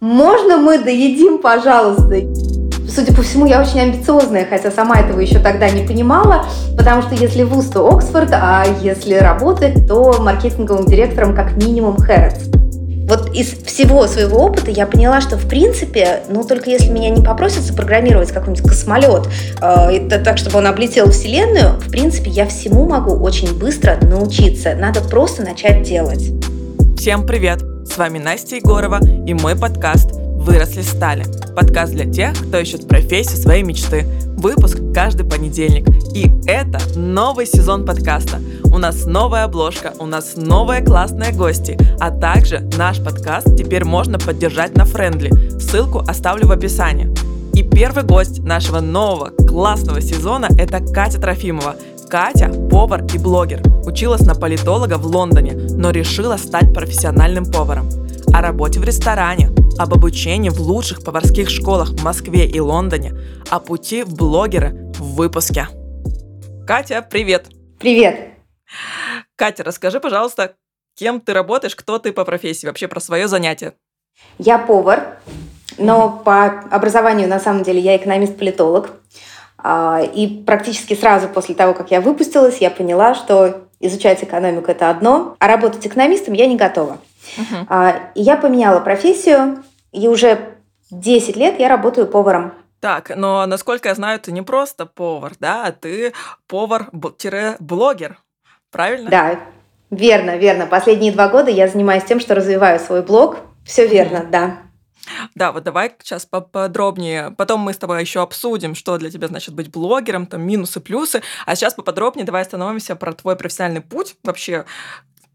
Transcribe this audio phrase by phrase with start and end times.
[0.00, 2.20] можно мы доедим, пожалуйста?
[2.88, 6.46] Судя по всему, я очень амбициозная, хотя сама этого еще тогда не понимала,
[6.76, 12.44] потому что если вуз, то Оксфорд, а если работать, то маркетинговым директором как минимум Хэрротс.
[13.08, 17.22] Вот из всего своего опыта я поняла, что в принципе, ну только если меня не
[17.22, 19.28] попросят запрограммировать какой-нибудь космолет,
[19.62, 24.74] э, так, чтобы он облетел Вселенную, в принципе, я всему могу очень быстро научиться.
[24.74, 26.32] Надо просто начать делать.
[26.96, 27.75] Всем привет!
[27.88, 31.24] С вами Настя Егорова и мой подкаст «Выросли стали».
[31.54, 34.04] Подкаст для тех, кто ищет профессию своей мечты.
[34.36, 35.88] Выпуск каждый понедельник.
[36.14, 38.40] И это новый сезон подкаста.
[38.64, 44.18] У нас новая обложка, у нас новые классные гости, а также наш подкаст теперь можно
[44.18, 45.58] поддержать на Френдли.
[45.58, 47.14] Ссылку оставлю в описании.
[47.54, 51.76] И первый гость нашего нового классного сезона– это Катя Трофимова.
[52.08, 53.62] Катя– повар и блогер.
[53.84, 57.88] Училась на политолога в Лондоне, но решила стать профессиональным поваром.
[58.32, 63.14] О работе в ресторане, об обучении в лучших поварских школах в Москве и Лондоне,
[63.50, 65.66] о пути в блогеры в выпуске.
[66.64, 67.48] Катя, привет!
[67.80, 68.30] Привет!
[69.34, 70.54] Катя, расскажи, пожалуйста,
[70.94, 73.72] кем ты работаешь, кто ты по профессии, вообще про свое занятие.
[74.38, 75.18] Я повар,
[75.76, 78.90] но по образованию на самом деле я экономист-политолог.
[79.58, 84.90] А, и практически сразу после того, как я выпустилась, я поняла, что изучать экономику– это
[84.90, 86.98] одно, а работать экономистом я не готова.
[87.36, 87.94] Uh-huh.
[88.14, 90.38] И я поменяла профессию, и уже
[90.90, 92.52] 10 лет я работаю поваром.
[92.80, 96.12] Так, но насколько я знаю, ты не просто повар, да, а ты
[96.46, 98.18] повар-блогер
[98.70, 99.10] правильно?
[99.10, 99.40] Да,
[99.90, 100.66] верно, верно.
[100.66, 103.38] Последние два года я занимаюсь тем, что развиваю свой блог.
[103.64, 104.30] Все верно, mm-hmm.
[104.30, 104.58] да.
[105.34, 107.30] Да, вот давай сейчас поподробнее.
[107.36, 111.22] Потом мы с тобой еще обсудим, что для тебя значит быть блогером, там минусы, плюсы.
[111.44, 114.16] А сейчас поподробнее давай остановимся про твой профессиональный путь.
[114.22, 114.64] Вообще,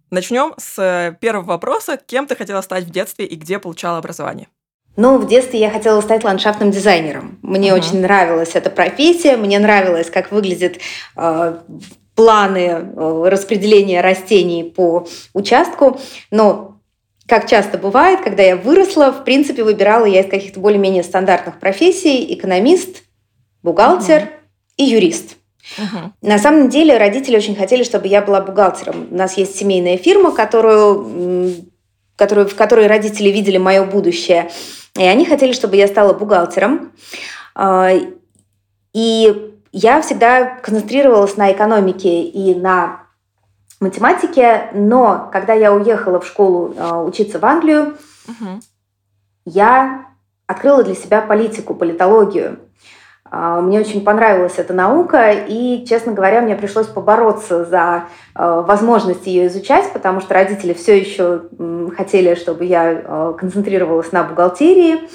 [0.09, 1.97] начнем с первого вопроса.
[2.05, 4.47] Кем ты хотела стать в детстве и где получала образование?
[4.97, 7.39] Ну, в детстве я хотела стать ландшафтным дизайнером.
[7.41, 7.77] Мне uh-huh.
[7.77, 10.81] очень нравилась эта профессия, мне нравилось, как выглядит
[11.16, 11.57] э,
[12.16, 16.81] планы э, распределения растений по участку, но
[17.31, 22.34] как часто бывает, когда я выросла, в принципе, выбирала я из каких-то более-менее стандартных профессий
[22.34, 23.03] экономист,
[23.64, 24.30] бухгалтер угу.
[24.75, 25.38] и юрист.
[25.78, 26.12] Угу.
[26.24, 29.08] На самом деле родители очень хотели, чтобы я была бухгалтером.
[29.09, 31.56] У нас есть семейная фирма, которую,
[32.18, 34.52] которую, в которой родители видели мое будущее.
[34.98, 36.92] И они хотели, чтобы я стала бухгалтером.
[37.56, 37.92] А,
[38.92, 43.03] и я всегда концентрировалась на экономике и на
[43.81, 47.97] математике, но когда я уехала в школу э, учиться в Англию,
[48.28, 48.62] угу.
[49.46, 50.06] я
[50.47, 52.59] открыла для себя политику, политологию.
[53.31, 58.03] Э, мне очень понравилась эта наука, и, честно говоря, мне пришлось побороться за
[58.36, 61.42] э, возможность ее изучать, потому что родители все еще
[61.98, 65.09] хотели, чтобы я концентрировалась на бухгалтерии.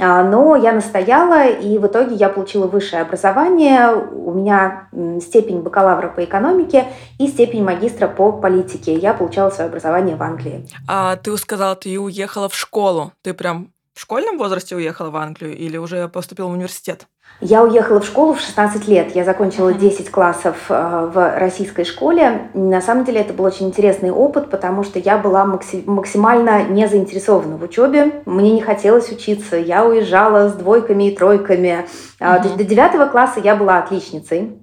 [0.00, 3.94] А, но я настояла, и в итоге я получила высшее образование.
[3.94, 4.88] У меня
[5.20, 6.86] степень бакалавра по экономике
[7.18, 8.94] и степень магистра по политике.
[8.94, 10.66] Я получала свое образование в Англии.
[10.88, 13.12] А ты сказала, ты уехала в школу.
[13.22, 17.06] Ты прям в школьном возрасте уехала в Англию или уже поступила в университет?
[17.40, 19.14] Я уехала в школу в 16 лет.
[19.14, 22.50] Я закончила 10 классов э, в российской школе.
[22.54, 27.56] На самом деле это был очень интересный опыт, потому что я была максимально не заинтересована
[27.56, 28.22] в учебе.
[28.26, 29.56] Мне не хотелось учиться.
[29.56, 31.86] Я уезжала с двойками и тройками.
[32.20, 32.42] Mm-hmm.
[32.42, 34.58] То есть до 9 класса я была отличницей.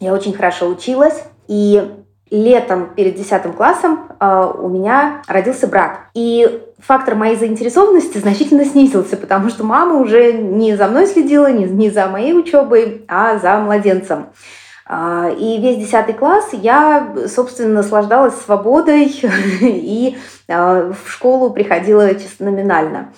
[0.00, 1.24] Я очень хорошо училась.
[1.46, 2.03] И
[2.34, 6.00] летом перед 10 классом э, у меня родился брат.
[6.14, 11.64] И фактор моей заинтересованности значительно снизился, потому что мама уже не за мной следила, не,
[11.64, 14.26] не за моей учебой, а за младенцем.
[14.86, 19.04] А, и весь 10 класс я, собственно, наслаждалась свободой
[19.60, 20.16] и
[20.48, 23.12] а, в школу приходила чисто номинально.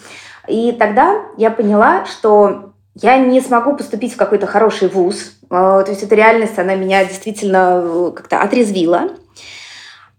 [0.46, 5.32] И тогда я поняла, что я не смогу поступить в какой-то хороший вуз.
[5.50, 9.10] А, то есть эта реальность, она меня действительно э, как-то отрезвила.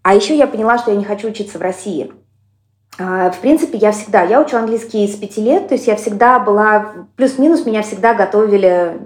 [0.02, 2.12] А еще я поняла, что я не хочу учиться в России.
[2.96, 6.38] А, в принципе, я всегда, я учу английский с пяти лет, то есть я всегда
[6.38, 8.96] была, плюс-минус меня всегда готовили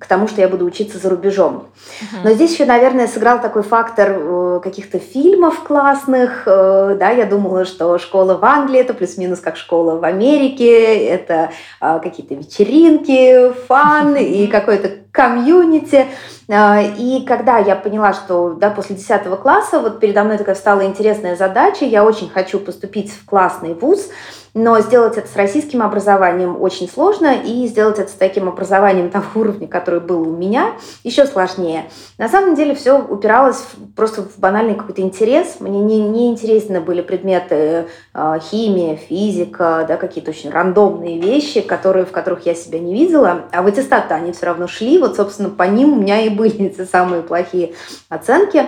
[0.00, 1.66] к тому, что я буду учиться за рубежом.
[2.00, 2.20] Uh-huh.
[2.24, 6.44] Но здесь еще, наверное, сыграл такой фактор э, каких-то фильмов классных.
[6.46, 11.50] Э, да, я думала, что школа в Англии это плюс-минус как школа в Америке, это
[11.82, 14.24] э, какие-то вечеринки, фан uh-huh.
[14.24, 16.06] и какой-то комьюнити.
[16.48, 21.36] И когда я поняла, что да, после 10 класса вот передо мной такая стала интересная
[21.36, 24.08] задача, я очень хочу поступить в классный вуз,
[24.54, 29.24] но сделать это с российским образованием очень сложно, и сделать это с таким образованием того
[29.40, 30.72] уровня, который был у меня,
[31.04, 31.84] еще сложнее.
[32.18, 33.62] На самом деле все упиралось
[33.96, 35.56] просто в банальный какой-то интерес.
[35.60, 42.04] Мне не, не интересны были предметы э, химия, физика, да, какие-то очень рандомные вещи, которые,
[42.04, 45.50] в которых я себя не видела, а в аттестат они все равно шли, вот, собственно,
[45.50, 47.74] по ним у меня и были эти самые плохие
[48.08, 48.66] оценки.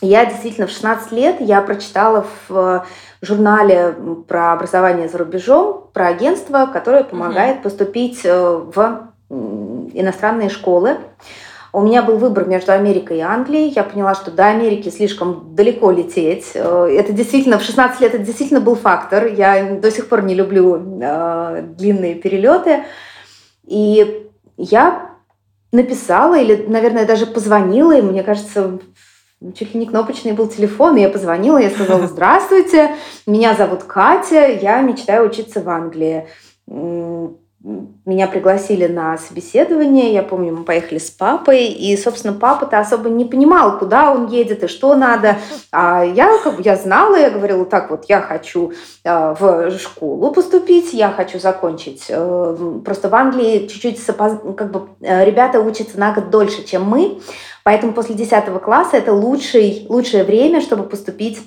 [0.00, 2.86] Я действительно в 16 лет я прочитала в
[3.22, 3.94] журнале
[4.28, 10.98] про образование за рубежом, про агентство, которое помогает поступить э, в иностранные школы.
[11.72, 13.72] У меня был выбор между Америкой и Англией.
[13.74, 16.52] Я поняла, что до Америки слишком далеко лететь.
[16.54, 19.26] Э, это действительно, в 16 лет это действительно был фактор.
[19.26, 22.84] Я до сих пор не люблю э, длинные перелеты.
[23.66, 25.15] И я
[25.72, 28.78] написала или, наверное, даже позвонила, и мне кажется,
[29.54, 32.94] чуть ли не кнопочный был телефон, и я позвонила, я сказала, здравствуйте,
[33.26, 36.26] меня зовут Катя, я мечтаю учиться в Англии.
[38.04, 43.24] Меня пригласили на собеседование, я помню, мы поехали с папой, и, собственно, папа-то особо не
[43.24, 45.38] понимал, куда он едет и что надо.
[45.72, 48.72] А я, как я знала, я говорила, так вот, я хочу
[49.02, 52.04] э, в школу поступить, я хочу закончить.
[52.08, 57.18] Э, просто в Англии чуть-чуть, как бы, э, ребята учатся на год дольше, чем мы,
[57.66, 61.40] Поэтому после 10 класса это лучший, лучшее время, чтобы поступить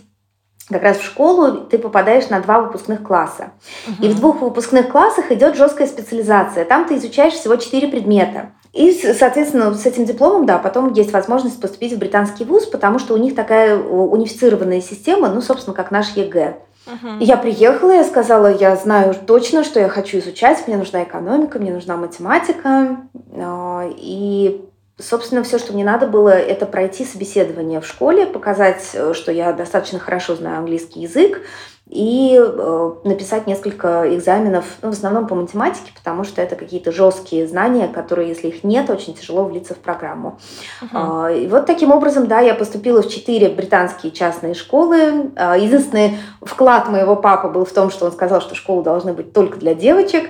[0.70, 3.52] как раз в школу ты попадаешь на два выпускных класса.
[3.88, 4.06] Угу.
[4.06, 6.66] И в двух выпускных классах идет жесткая специализация.
[6.66, 8.52] Там ты изучаешь всего четыре предмета.
[8.72, 13.16] И, соответственно, с этим дипломом, да, потом есть возможность поступить в британский вуз, потому что
[13.16, 16.58] у них такая унифицированная система, ну, собственно, как наш ЕГЭ.
[16.86, 17.18] Uh-huh.
[17.20, 21.72] Я приехала, я сказала, я знаю точно, что я хочу изучать, мне нужна экономика, мне
[21.72, 22.98] нужна математика.
[23.36, 24.69] А, и
[25.00, 29.54] Собственно, все, что мне надо было, это пройти собеседование в школе, показать, э, что я
[29.54, 31.42] достаточно хорошо знаю английский язык,
[31.90, 37.48] и э, написать несколько экзаменов, ну, в основном по математике, потому что это какие-то жесткие
[37.48, 40.38] знания, которые, если их нет, очень тяжело влиться в программу.
[40.82, 41.32] Uh-huh.
[41.32, 45.32] Э, и вот таким образом, да, я поступила в четыре британские частные школы.
[45.36, 49.34] Э, единственный вклад моего папы был в том, что он сказал, что школы должны быть
[49.34, 50.26] только для девочек.
[50.26, 50.30] А,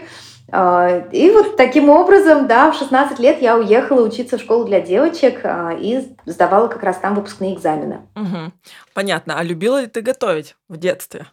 [0.51, 5.42] и вот таким образом, да, в 16 лет я уехала учиться в школу для девочек
[5.44, 8.01] а, и сдавала как раз там выпускные экзамены.
[8.16, 8.51] Угу.
[8.94, 9.36] Понятно.
[9.38, 11.28] А любила ли ты готовить в детстве?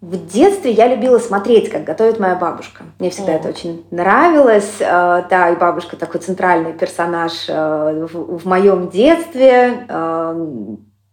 [0.00, 2.84] В детстве я любила смотреть, как готовит моя бабушка.
[2.98, 3.36] Мне всегда О.
[3.36, 4.80] это очень нравилось.
[4.80, 9.86] А, да, и бабушка такой центральный персонаж в, в моем детстве.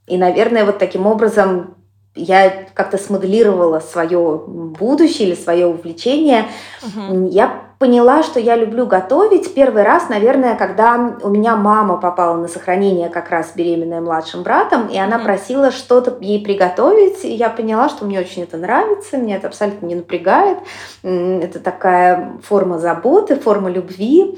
[0.07, 1.75] И, наверное, вот таким образом
[2.16, 6.46] я как-то смоделировала свое будущее или свое увлечение.
[6.84, 7.28] Угу.
[7.28, 12.48] Я поняла, что я люблю готовить первый раз, наверное, когда у меня мама попала на
[12.48, 15.26] сохранение как раз беременная младшим братом, и она угу.
[15.26, 19.86] просила что-то ей приготовить, и я поняла, что мне очень это нравится, мне это абсолютно
[19.86, 20.60] не напрягает.
[21.04, 24.38] Это такая форма заботы, форма любви.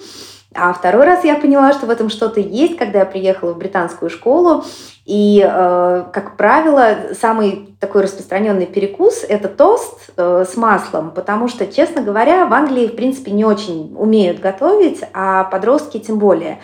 [0.53, 4.09] А второй раз я поняла, что в этом что-то есть, когда я приехала в британскую
[4.09, 4.65] школу.
[5.06, 11.65] И, э, как правило, самый такой распространенный перекус– это тост э, с маслом, потому что,
[11.65, 16.59] честно говоря, в Англии, в принципе, не очень умеют готовить, а подростки тем более.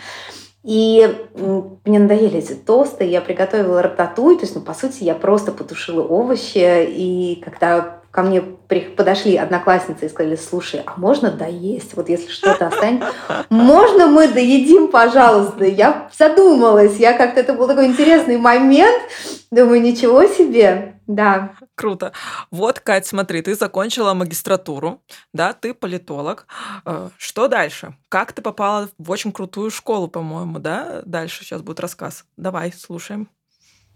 [0.64, 1.08] И
[1.84, 6.02] мне надоели эти тосты, я приготовила рататуй, то есть, ну, по сути, я просто потушила
[6.02, 11.94] овощи, и когда ко мне подошли одноклассницы и сказали, слушай, а можно доесть?
[11.94, 13.12] Вот если что-то останется,
[13.50, 15.64] можно мы доедим, пожалуйста?
[15.64, 19.02] Я задумалась, я как-то, это был такой интересный момент,
[19.50, 21.52] думаю, ничего себе, да.
[21.74, 22.12] Круто.
[22.50, 25.02] Вот, Кать, смотри, ты закончила магистратуру,
[25.32, 26.46] да, ты политолог.
[26.84, 27.94] Э, что дальше?
[28.08, 31.02] Как ты попала в очень крутую школу, по-моему, да?
[31.04, 32.24] Дальше сейчас будет рассказ.
[32.36, 33.28] Давай, слушаем.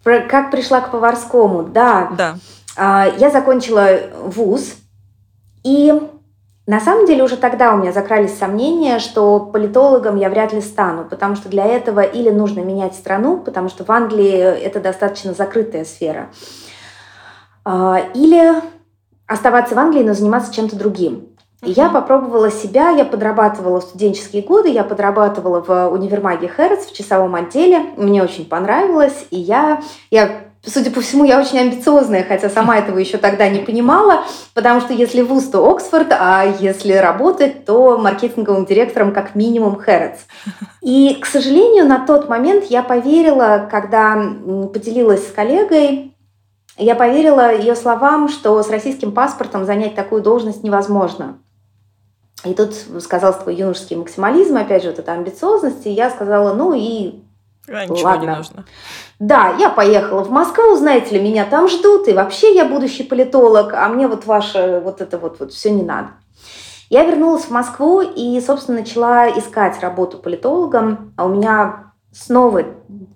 [0.02, 2.10] Про как пришла к поварскому, да.
[2.16, 2.38] Да.
[2.76, 3.88] А, я закончила
[4.24, 4.74] вуз,
[5.64, 5.92] и
[6.66, 11.04] на самом деле уже тогда у меня закрались сомнения, что политологом я вряд ли стану,
[11.04, 15.84] потому что для этого или нужно менять страну, потому что в Англии это достаточно закрытая
[15.84, 16.30] сфера,
[17.64, 18.54] а, или
[19.26, 21.28] оставаться в Англии, но заниматься чем-то другим.
[21.62, 26.92] И я попробовала себя, я подрабатывала в студенческие годы, я подрабатывала в универмаге Хэрротс в
[26.92, 32.48] часовом отделе, мне очень понравилось, и я, я судя по всему, я очень амбициозная, хотя
[32.48, 37.64] сама этого еще тогда не понимала, потому что если вуз, то Оксфорд, а если работать,
[37.64, 40.20] то маркетинговым директором как минимум Хэрротс.
[40.80, 44.14] И, к сожалению, на тот момент я поверила, когда
[44.72, 46.14] поделилась с коллегой,
[46.78, 51.38] я поверила ее словам, что с российским паспортом занять такую должность невозможно.
[52.44, 56.72] И тут сказал твой юношеский максимализм, опять же, вот эта амбициозность, и я сказала, ну
[56.74, 57.22] и
[57.68, 58.30] А, ничего Ладно.
[58.30, 58.64] не нужно.
[59.18, 63.72] Да, я поехала в Москву, знаете ли, меня там ждут, и вообще я будущий политолог,
[63.72, 66.08] а мне вот ваше вот это вот, вот все не надо.
[66.90, 71.14] Я вернулась в Москву и, собственно, начала искать работу политологом.
[71.16, 72.64] А у меня снова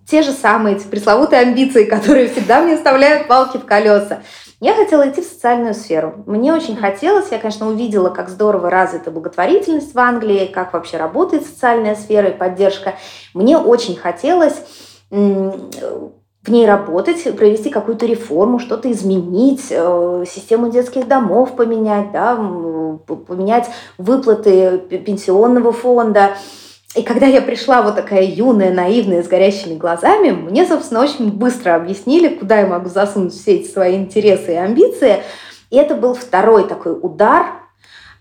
[0.09, 4.23] те же самые эти пресловутые амбиции, которые всегда мне вставляют палки в колеса.
[4.59, 6.25] Я хотела идти в социальную сферу.
[6.27, 11.45] Мне очень хотелось, я, конечно, увидела, как здорово развита благотворительность в Англии, как вообще работает
[11.45, 12.95] социальная сфера и поддержка.
[13.35, 14.57] Мне очень хотелось
[15.11, 23.69] в ней работать, провести какую-то реформу, что-то изменить, э, систему детских домов поменять, да, поменять
[23.99, 26.37] выплаты пенсионного фонда.
[26.97, 31.75] И когда я пришла вот такая юная, наивная, с горящими глазами, мне, собственно, очень быстро
[31.75, 35.23] объяснили, куда я могу засунуть все эти свои интересы и амбиции.
[35.69, 37.49] И это был второй такой удар.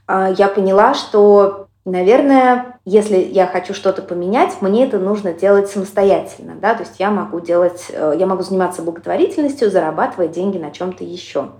[0.07, 6.55] А, я поняла, что, наверное, если я хочу что-то поменять, мне это нужно делать самостоятельно.
[6.61, 6.73] Да?
[6.73, 11.51] То есть я могу, делать, э, я могу заниматься благотворительностью, зарабатывая деньги на чем-то еще.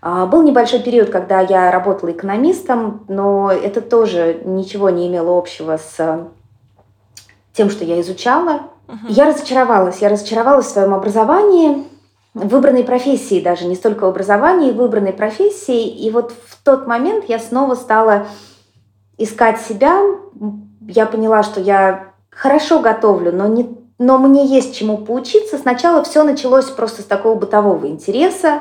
[0.00, 5.76] А, был небольшой период, когда я работала экономистом, но это тоже ничего не имело общего
[5.78, 6.28] с
[7.56, 8.62] тем, что я изучала.
[8.86, 9.06] Uh-huh.
[9.08, 9.98] Я разочаровалась.
[9.98, 11.84] Я разочаровалась в своем образовании,
[12.34, 15.88] в выбранной профессии даже, не столько в образовании, в выбранной профессии.
[15.88, 18.26] И вот в тот момент я снова стала
[19.16, 20.00] искать себя.
[20.86, 25.56] Я поняла, что я хорошо готовлю, но не но мне есть чему поучиться.
[25.56, 28.60] Сначала все началось просто с такого бытового интереса.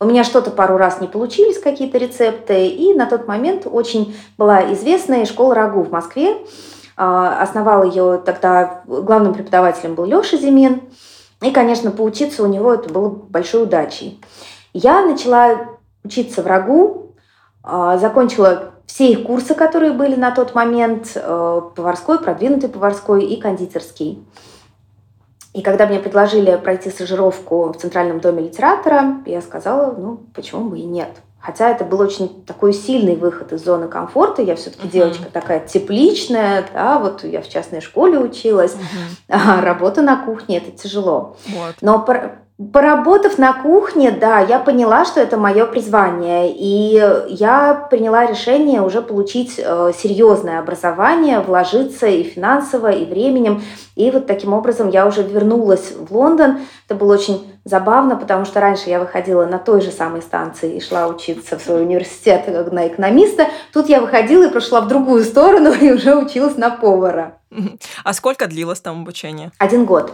[0.00, 2.68] У меня что-то пару раз не получились, какие-то рецепты.
[2.68, 6.38] И на тот момент очень была известная школа Рагу в Москве.
[7.02, 10.82] А, основал ее тогда, главным преподавателем был Леша Зимин.
[11.40, 14.20] И, конечно, поучиться у него это было большой удачей.
[14.74, 17.14] Я начала учиться в РАГУ,
[17.62, 23.40] а, закончила все их курсы, которые были на тот момент, э, поварской, продвинутый поварской и
[23.40, 24.22] кондитерский.
[25.54, 30.78] И когда мне предложили пройти стажировку в Центральном доме литератора, я сказала, ну, почему бы
[30.78, 31.22] и нет.
[31.40, 34.42] Хотя это был очень такой сильный выход из зоны комфорта.
[34.42, 34.92] Я все-таки uh-huh.
[34.92, 39.28] девочка такая тепличная, да, вот я в частной школе училась, uh-huh.
[39.30, 41.36] а работа на кухне это тяжело.
[41.48, 41.76] Вот.
[41.80, 42.04] Но
[42.74, 49.00] Поработав на кухне, да, я поняла, что это мое призвание, и я приняла решение уже
[49.00, 53.62] получить э, серьезное образование, вложиться и финансово, и временем.
[53.96, 56.58] И вот таким образом я уже вернулась в Лондон.
[56.86, 60.82] Это было очень забавно, потому что раньше я выходила на той же самой станции и
[60.82, 63.46] шла учиться в свой университет на экономиста.
[63.72, 67.40] Тут я выходила и прошла в другую сторону и уже училась на повара.
[68.04, 69.50] А сколько длилось там обучение?
[69.56, 70.12] Один год.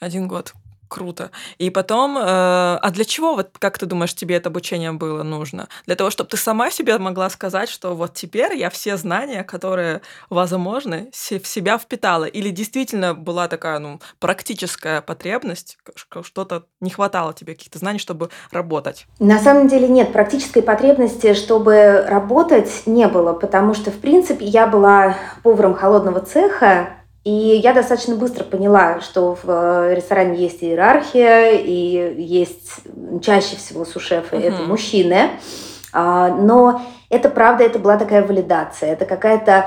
[0.00, 0.54] Один год.
[0.88, 1.30] Круто.
[1.58, 5.68] И потом, э, а для чего, вот как ты думаешь, тебе это обучение было нужно?
[5.86, 10.02] Для того, чтобы ты сама себе могла сказать, что вот теперь я все знания, которые
[10.30, 12.24] возможны, в себя впитала?
[12.24, 15.78] Или действительно была такая, ну, практическая потребность,
[16.22, 19.06] что-то не хватало тебе каких-то знаний, чтобы работать?
[19.18, 24.66] На самом деле нет, практической потребности, чтобы работать, не было, потому что, в принципе, я
[24.66, 26.95] была поваром холодного цеха,
[27.26, 32.82] и я достаточно быстро поняла, что в э, ресторане есть иерархия, и есть
[33.20, 34.46] чаще всего сушефы uh-huh.
[34.46, 35.30] это мужчины.
[35.92, 39.66] А, но это правда, это была такая валидация, это какая-то...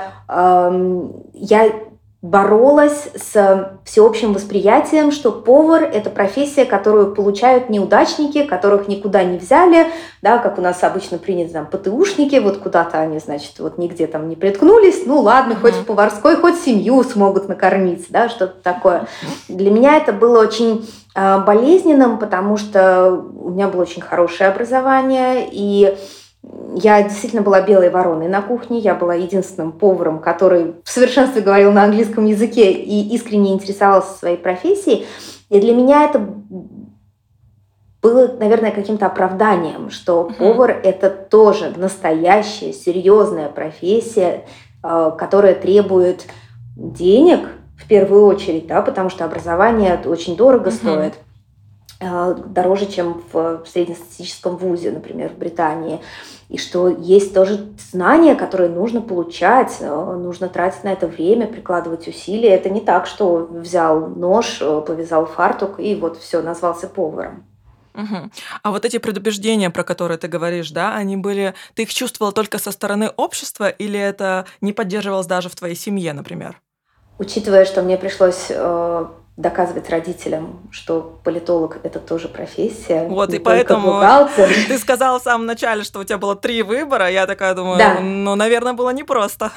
[1.34, 1.72] Я
[2.22, 9.86] боролась с всеобщим восприятием, что повар– это профессия, которую получают неудачники, которых никуда не взяли,
[10.20, 14.28] да, как у нас обычно принято, там, ПТУшники, вот куда-то они, значит, вот нигде там
[14.28, 19.06] не приткнулись, ну ладно, хоть в поварской, хоть семью смогут накормить, да, что-то такое.
[19.48, 25.48] Для меня это было очень э, болезненным, потому что у меня было очень хорошее образование,
[25.50, 25.96] и
[26.74, 31.72] я действительно была белой вороной на кухне, я была единственным поваром, который в совершенстве говорил
[31.72, 35.06] на английском языке и искренне интересовался своей профессией.
[35.50, 36.26] И для меня это
[38.00, 40.34] было, наверное, каким-то оправданием, что uh-huh.
[40.38, 44.46] повар это тоже настоящая, серьезная профессия,
[44.82, 46.26] э, которая требует
[46.76, 50.74] денег в первую очередь, да, потому что образование очень дорого uh-huh.
[50.74, 51.14] стоит
[52.00, 56.00] дороже, чем в среднестатистическом вузе, например, в Британии
[56.50, 62.08] и что есть тоже знания, которые нужно получать, э, нужно тратить на это время, прикладывать
[62.08, 62.50] усилия.
[62.50, 67.44] Это не так, что взял нож, э, повязал фартук и вот все, назвался поваром.
[67.94, 68.30] Угу.
[68.64, 72.58] А вот эти предубеждения, про которые ты говоришь, да, они были, ты их чувствовала только
[72.58, 76.60] со стороны общества или это не поддерживалось даже в твоей семье, например?
[77.18, 79.06] Учитывая, что мне пришлось э,
[79.40, 83.06] доказывать родителям, что политолог это тоже профессия.
[83.08, 84.48] Вот, и поэтому бухгалтер.
[84.68, 87.10] ты сказала в самом начале, что у тебя было три выбора.
[87.10, 88.00] Я такая думаю, да.
[88.00, 89.50] ну, наверное, было непросто.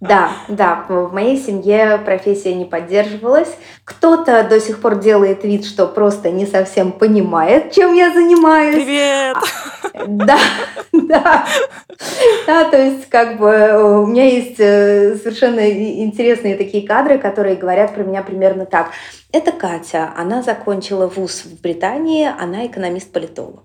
[0.00, 3.48] Да, да, в моей семье профессия не поддерживалась.
[3.84, 8.74] Кто-то до сих пор делает вид, что просто не совсем понимает, чем я занимаюсь.
[8.74, 9.36] Привет!
[9.94, 10.38] А, да,
[10.92, 11.46] да.
[12.46, 17.94] Да, то есть как бы у меня есть э, совершенно интересные такие кадры, которые говорят
[17.94, 18.90] про меня примерно так–
[19.32, 20.12] это Катя.
[20.16, 23.64] Она закончила вуз в Британии, она экономист-политолог.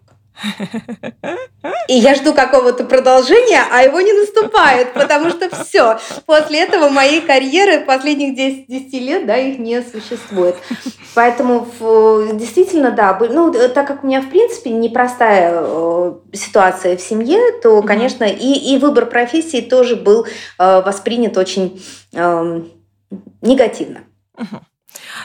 [1.88, 6.00] И я жду какого-то продолжения, а его не наступает, потому что все.
[6.26, 10.56] После этого моей карьеры последних 10, 10 лет, да, их не существует.
[11.16, 11.68] Поэтому
[12.34, 17.82] действительно, да, ну, так как у меня, в принципе, непростая э, ситуация в семье, то,
[17.82, 22.62] конечно, и, и выбор профессии тоже был э, воспринят очень э,
[23.42, 24.02] негативно.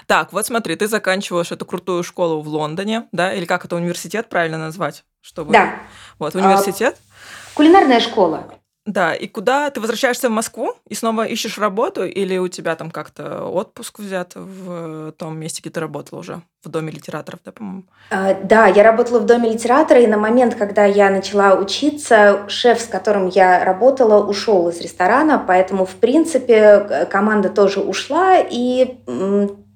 [0.07, 4.29] Так, вот смотри, ты заканчиваешь эту крутую школу в Лондоне, да, или как это университет
[4.29, 5.05] правильно назвать?
[5.21, 5.53] Чтобы...
[5.53, 5.79] Да.
[6.19, 6.97] Вот, университет.
[6.99, 8.55] А, кулинарная школа.
[8.87, 12.91] Да, и куда ты возвращаешься в Москву и снова ищешь работу, или у тебя там
[12.91, 17.85] как-то отпуск взят в том месте, где ты работала уже, в Доме литераторов, да, по-моему?
[18.11, 22.79] А, да, я работала в Доме литератора, и на момент, когда я начала учиться, шеф,
[22.79, 28.99] с которым я работала, ушел из ресторана, поэтому, в принципе, команда тоже ушла, и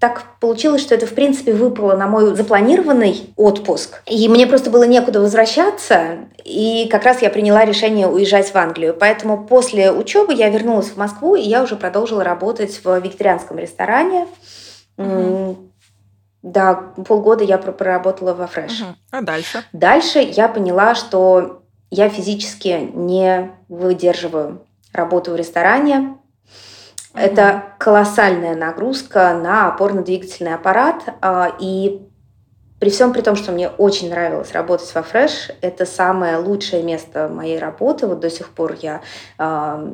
[0.01, 4.03] так получилось, что это, в принципе, выпало на мой запланированный отпуск.
[4.07, 6.29] И мне просто было некуда возвращаться.
[6.45, 8.95] И как раз я приняла решение уезжать в Англию.
[8.99, 14.29] Поэтому после учебы я вернулась в Москву, и я уже продолжила работать в вегетарианском ресторане.
[14.97, 15.57] Mm-hmm.
[16.43, 16.75] Да,
[17.07, 18.81] полгода я проработала во фреш.
[18.81, 18.91] Угу.
[19.11, 19.65] А дальше?
[19.73, 24.63] Дальше я поняла, что я физически не выдерживаю
[24.93, 26.17] работу в ресторане.
[27.15, 31.03] Это колоссальная нагрузка на опорно-двигательный аппарат.
[31.21, 32.09] А, и
[32.79, 37.29] при всем при том, что мне очень нравилось работать во Fresh, это самое лучшее место
[37.29, 38.07] моей работы.
[38.07, 39.01] Вот до сих пор я
[39.39, 39.93] э,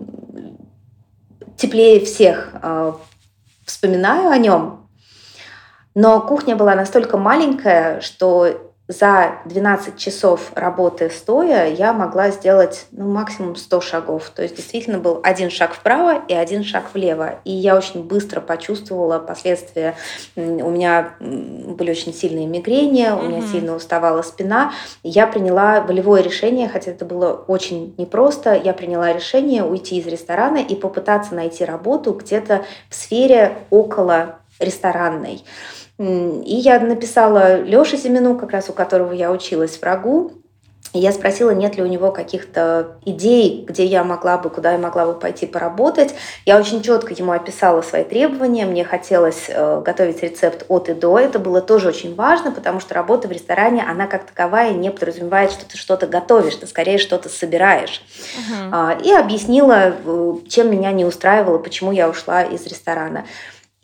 [1.57, 2.93] теплее всех э,
[3.65, 4.89] вспоминаю о нем.
[5.95, 13.11] Но кухня была настолько маленькая, что за 12 часов работы стоя я могла сделать ну,
[13.11, 14.31] максимум 100 шагов.
[14.35, 17.37] То есть действительно был один шаг вправо и один шаг влево.
[17.45, 19.95] И я очень быстро почувствовала последствия.
[20.37, 24.73] У меня были очень сильные мигрени, у меня сильно уставала спина.
[25.03, 28.55] Я приняла волевое решение, хотя это было очень непросто.
[28.55, 35.43] Я приняла решение уйти из ресторана и попытаться найти работу где-то в сфере около ресторанной.
[35.99, 40.33] И я написала Лёше Семену, как раз у которого я училась в РАГУ,
[40.95, 44.79] и я спросила, нет ли у него каких-то идей, где я могла бы, куда я
[44.79, 46.15] могла бы пойти поработать.
[46.47, 48.65] Я очень четко ему описала свои требования.
[48.65, 51.19] Мне хотелось э, готовить рецепт от и до.
[51.19, 55.51] Это было тоже очень важно, потому что работа в ресторане, она как таковая не подразумевает,
[55.51, 58.01] что ты что-то готовишь, ты скорее что-то собираешь.
[58.39, 59.03] Uh-huh.
[59.03, 63.25] И объяснила, э, чем меня не устраивало, почему я ушла из ресторана.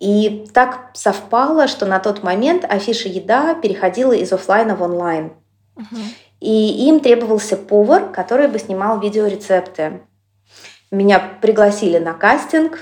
[0.00, 5.34] И так совпало, что на тот момент афиша еда переходила из офлайна в онлайн.
[5.76, 6.00] Угу.
[6.40, 10.00] И им требовался повар, который бы снимал видеорецепты.
[10.90, 12.80] Меня пригласили на кастинг,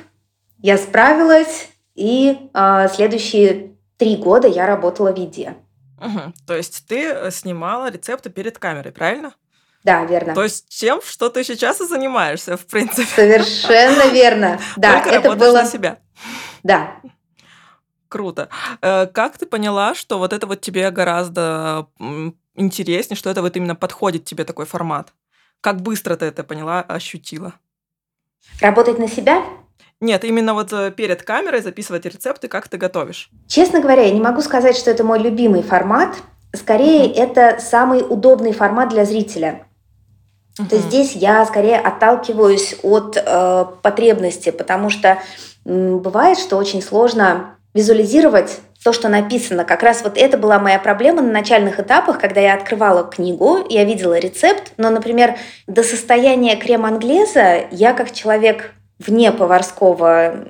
[0.59, 5.57] я справилась, и э, следующие три года я работала в еде.
[6.01, 6.33] Угу.
[6.47, 9.35] То есть ты э, снимала рецепты перед камерой, правильно?
[9.83, 10.35] Да, верно.
[10.35, 13.07] То есть чем, что ты сейчас и занимаешься, в принципе.
[13.07, 14.61] Совершенно верно.
[14.77, 15.99] Да, Только это было на себя.
[16.63, 17.01] Да.
[18.09, 18.49] Круто.
[18.81, 21.89] Э, как ты поняла, что вот это вот тебе гораздо
[22.55, 25.13] интереснее, что это вот именно подходит тебе такой формат?
[25.61, 27.55] Как быстро ты это поняла, ощутила?
[28.61, 29.43] Работать на себя?
[30.01, 33.31] Нет, именно вот э, перед камерой записывать рецепты, как ты готовишь.
[33.49, 36.17] Честно говоря, я не могу сказать, что это мой любимый формат.
[36.55, 37.15] Скорее, uh-huh.
[37.15, 39.67] это самый удобный формат для зрителя.
[40.57, 40.69] Uh-huh.
[40.69, 45.19] То есть здесь я скорее отталкиваюсь от э, потребности, потому что
[45.69, 49.65] бывает, что очень сложно визуализировать то, что написано.
[49.65, 53.85] Как раз вот это была моя проблема на начальных этапах, когда я открывала книгу, я
[53.85, 60.45] видела рецепт, но, например, до состояния крем-англеза я как человек вне поварского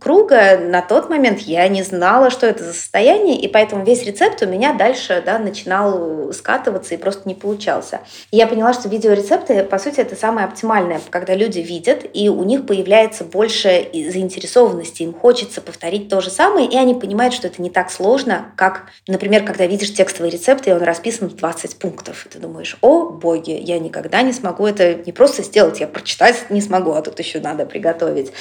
[0.00, 4.42] круга, на тот момент я не знала, что это за состояние, и поэтому весь рецепт
[4.42, 8.00] у меня дальше да, начинал скатываться и просто не получался.
[8.30, 12.42] И я поняла, что видеорецепты, по сути, это самое оптимальное, когда люди видят, и у
[12.44, 17.62] них появляется больше заинтересованности, им хочется повторить то же самое, и они понимают, что это
[17.62, 22.26] не так сложно, как, например, когда видишь текстовый рецепт, и он расписан в 20 пунктов,
[22.26, 26.50] и ты думаешь, о, боги, я никогда не смогу это не просто сделать, я прочитать
[26.50, 28.32] не смогу, а тут еще надо приготовить.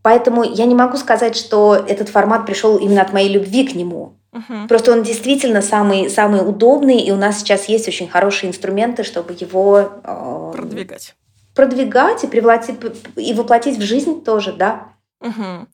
[0.00, 4.14] Поэтому я не могу сказать, что этот формат пришел именно от моей любви к нему.
[4.32, 4.68] Угу.
[4.68, 9.36] Просто он действительно самый, самый удобный, и у нас сейчас есть очень хорошие инструменты, чтобы
[9.38, 11.14] его э, продвигать.
[11.54, 12.74] Продвигать и, привлати,
[13.16, 14.88] и воплотить в жизнь тоже, да.
[15.20, 15.66] Угу.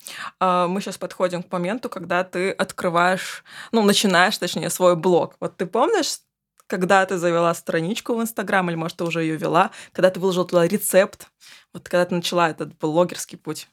[0.69, 5.35] Мы сейчас подходим к моменту, когда ты открываешь, ну, начинаешь, точнее, свой блог.
[5.39, 6.19] Вот ты помнишь,
[6.67, 10.47] когда ты завела страничку в Инстаграм, или, может, ты уже ее вела, когда ты выложила
[10.47, 11.29] туда рецепт,
[11.73, 13.69] вот когда ты начала этот блогерский путь?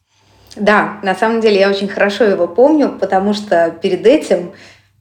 [0.56, 4.51] Да, на самом деле я очень хорошо его помню, потому что перед этим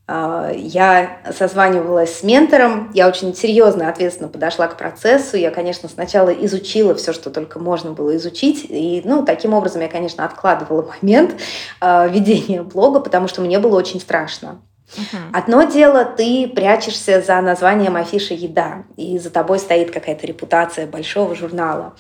[0.07, 5.37] э, я созванивалась с ментором, я очень серьезно, ответственно подошла к процессу.
[5.37, 8.65] Я, конечно, сначала изучила все, что только можно было изучить.
[8.69, 11.35] И, ну, таким образом я, конечно, откладывала момент
[11.81, 14.63] э, ведения блога, потому что мне было очень страшно.
[14.97, 15.31] Uh-huh.
[15.33, 21.35] Одно дело, ты прячешься за названием афиши «Еда», и за тобой стоит какая-то репутация большого
[21.35, 21.95] журнала.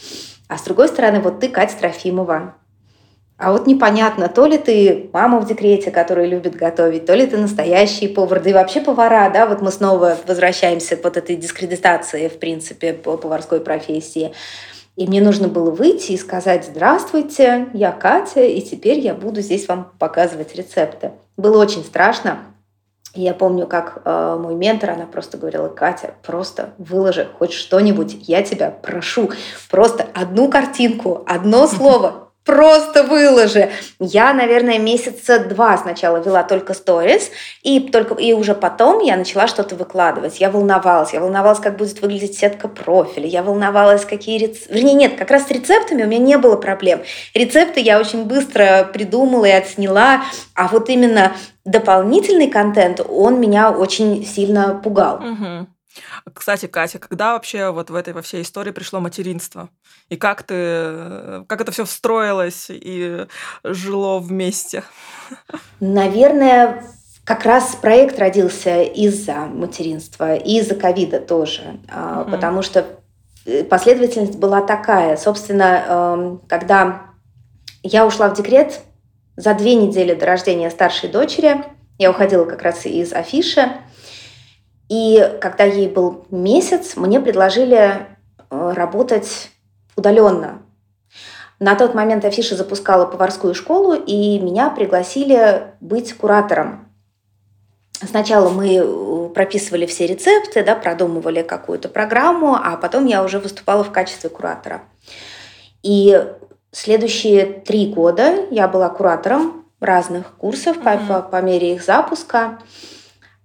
[0.48, 2.54] А с другой стороны, вот ты Катя Трофимова,
[3.40, 7.38] а вот непонятно, то ли ты мама в декрете, которая любит готовить, то ли ты
[7.38, 12.28] настоящий повар, да и вообще повара, да, вот мы снова возвращаемся к вот этой дискредитации,
[12.28, 14.34] в принципе, по поварской профессии.
[14.96, 19.66] И мне нужно было выйти и сказать «Здравствуйте, я Катя, и теперь я буду здесь
[19.68, 21.12] вам показывать рецепты».
[21.38, 22.40] Было очень страшно.
[23.14, 28.42] Я помню, как э, мой ментор, она просто говорила, Катя, просто выложи хоть что-нибудь, я
[28.42, 29.30] тебя прошу,
[29.68, 33.70] просто одну картинку, одно слово, просто выложи.
[33.98, 37.30] Я, наверное, месяца два сначала вела только сторис,
[37.62, 40.40] и, только, и уже потом я начала что-то выкладывать.
[40.40, 41.12] Я волновалась.
[41.12, 43.26] Я волновалась, как будет выглядеть сетка профиля.
[43.26, 44.74] Я волновалась, какие рецепты...
[44.74, 47.02] Вернее, нет, как раз с рецептами у меня не было проблем.
[47.34, 50.22] Рецепты я очень быстро придумала и отсняла,
[50.54, 51.32] а вот именно
[51.64, 55.16] дополнительный контент, он меня очень сильно пугал.
[55.16, 55.66] Угу.
[56.32, 59.68] Кстати, Катя, когда вообще вот в этой во всей истории пришло материнство?
[60.08, 63.26] И как ты, как это все встроилось и
[63.64, 64.84] жило вместе?
[65.80, 66.84] Наверное,
[67.24, 72.86] как раз проект родился из-за материнства и из-за ковида тоже, mm потому что
[73.46, 75.16] э, последовательность была такая.
[75.16, 77.02] Собственно, эм, когда
[77.82, 78.80] я ушла в декрет
[79.36, 81.64] за две недели до рождения старшей дочери,
[81.98, 83.70] я уходила как раз из афиши,
[84.90, 89.50] и когда ей был месяц, мне предложили э, работать
[89.94, 90.62] удаленно.
[91.60, 96.88] На тот момент Афиша запускала поварскую школу, и меня пригласили быть куратором.
[98.02, 103.84] Сначала мы э, прописывали все рецепты, да, продумывали какую-то программу, а потом я уже выступала
[103.84, 104.82] в качестве куратора.
[105.84, 106.20] И
[106.72, 111.06] следующие три года я была куратором разных курсов mm-hmm.
[111.06, 112.58] по, по, по мере их запуска.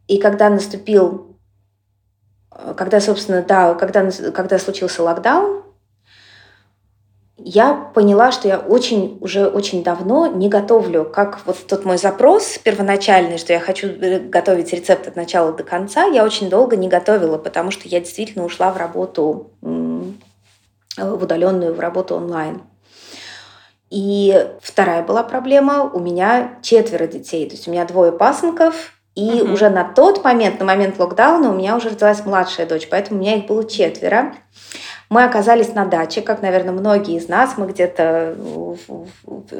[0.07, 1.34] И когда наступил
[2.77, 5.63] когда, собственно, да, когда, когда случился локдаун,
[7.37, 12.57] я поняла, что я очень, уже очень давно не готовлю, как вот тот мой запрос
[12.57, 16.87] первоначальный, что я хочу э, готовить рецепт от начала до конца, я очень долго не
[16.87, 22.61] готовила, потому что я действительно ушла в работу, в удаленную, в работу онлайн.
[23.89, 29.41] И вторая была проблема, у меня четверо детей, то есть у меня двое пасынков, и
[29.41, 29.53] угу.
[29.53, 33.21] уже на тот момент, на момент локдауна, у меня уже родилась младшая дочь, поэтому у
[33.21, 34.35] меня их было четверо.
[35.09, 38.35] Мы оказались на даче, как, наверное, многие из нас, мы где-то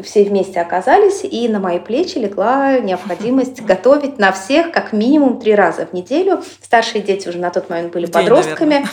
[0.04, 5.54] все вместе оказались, и на мои плечи легла необходимость готовить на всех как минимум три
[5.54, 6.42] раза в неделю.
[6.62, 8.74] Старшие дети уже на тот момент были в подростками.
[8.74, 8.88] День,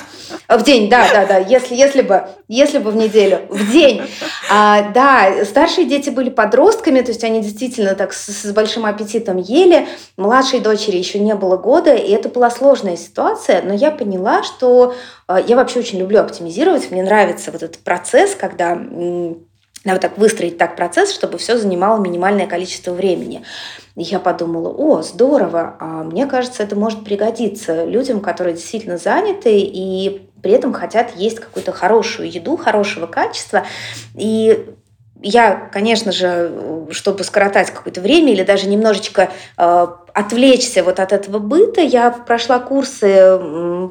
[0.49, 4.03] в день, да, да, да, если, если, бы, если бы в неделю, в день.
[4.51, 9.39] А, да, старшие дети были подростками, то есть они действительно так с, с большим аппетитом
[9.39, 9.89] ели.
[10.19, 14.95] Младшей дочери еще не было года, и это была сложная ситуация, но я поняла, что
[15.39, 16.91] я вообще очень люблю оптимизировать.
[16.91, 18.75] Мне нравится вот этот процесс, когда
[19.85, 23.43] надо так выстроить так процесс, чтобы все занимало минимальное количество времени.
[23.97, 30.29] Я подумала, о, здорово, а мне кажется, это может пригодиться людям, которые действительно заняты и
[30.43, 33.65] при этом хотят есть какую-то хорошую еду, хорошего качества.
[34.17, 34.67] И
[35.23, 41.39] я, конечно же, чтобы скоротать какое-то время или даже немножечко э, отвлечься вот от этого
[41.39, 43.39] быта, я прошла курсы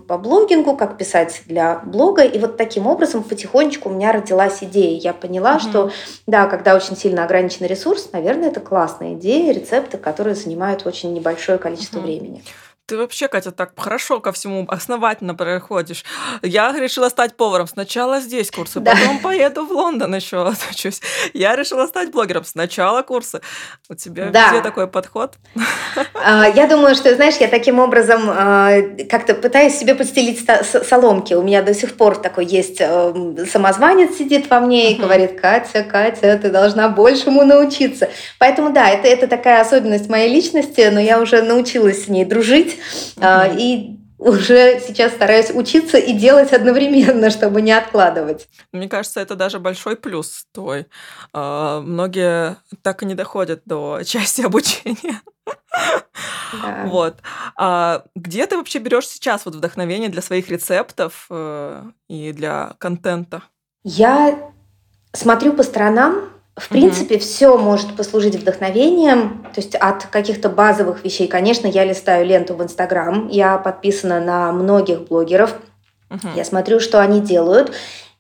[0.08, 5.00] по блогингу, как писать для блога, и вот таким образом потихонечку у меня родилась идея.
[5.00, 5.70] Я поняла, mm-hmm.
[5.70, 5.92] что
[6.28, 11.58] да, когда очень сильно ограниченный ресурс, наверное, это классная идея, рецепты, которые занимают очень небольшое
[11.58, 12.04] количество mm-hmm.
[12.04, 12.44] времени.
[12.92, 16.04] Ты вообще, Катя, так хорошо ко всему основательно проходишь.
[16.42, 17.66] Я решила стать поваром.
[17.66, 18.92] Сначала здесь курсы, да.
[18.92, 21.00] потом поеду в Лондон еще отучусь.
[21.34, 22.44] Я решила стать блогером.
[22.44, 23.40] Сначала курсы.
[23.88, 24.50] У тебя да.
[24.50, 25.36] где такой подход?
[26.14, 28.74] А, я думаю, что, знаешь, я таким образом а,
[29.10, 30.46] как-то пытаюсь себе подстелить
[30.90, 31.34] соломки.
[31.34, 35.84] У меня до сих пор такой есть э, самозванец сидит во мне и говорит, Катя,
[35.84, 38.10] Катя, ты должна большему научиться.
[38.38, 42.81] Поэтому да, это, это такая особенность моей личности, но я уже научилась с ней дружить.
[43.17, 43.56] Mm-hmm.
[43.58, 48.48] И уже сейчас стараюсь учиться и делать одновременно, чтобы не откладывать.
[48.72, 50.86] Мне кажется, это даже большой плюс твой.
[51.34, 55.22] А, многие так и не доходят до части обучения.
[56.54, 56.84] Да.
[56.86, 57.15] Вот.
[57.58, 63.44] А где ты вообще берешь сейчас вот вдохновение для своих рецептов э, и для контента?
[63.84, 64.52] Я
[65.13, 67.24] смотрю по сторонам, в принципе, угу.
[67.24, 71.28] все может послужить вдохновением, то есть от каких-то базовых вещей.
[71.28, 75.56] Конечно, я листаю ленту в Инстаграм, я подписана на многих блогеров,
[76.10, 76.28] угу.
[76.36, 77.72] я смотрю, что они делают,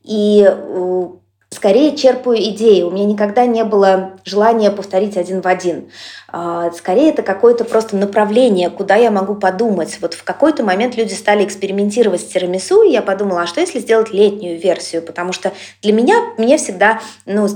[0.03, 1.07] и э,
[1.49, 2.81] скорее черпаю идеи.
[2.81, 5.91] У меня никогда не было желания повторить один в один.
[6.29, 9.97] А, скорее это какое-то просто направление, куда я могу подумать.
[10.01, 13.79] Вот в какой-то момент люди стали экспериментировать с тирамису, и я подумала, а что если
[13.79, 15.01] сделать летнюю версию?
[15.01, 17.47] Потому что для меня, мне всегда ну,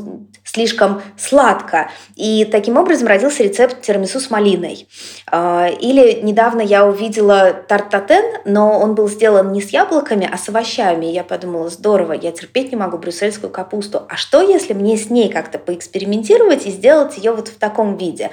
[0.55, 1.91] слишком сладко.
[2.15, 4.87] И таким образом родился рецепт тирамису с малиной.
[5.29, 10.47] А, или недавно я увидела тарт-татен, но он был сделан не с яблоками, а с
[10.47, 11.07] овощами.
[11.07, 14.03] Я подумала, здорово, я терпеть не могу брюссельскую капусту.
[14.09, 18.31] А что, если мне с ней как-то поэкспериментировать и сделать ее вот в таком виде?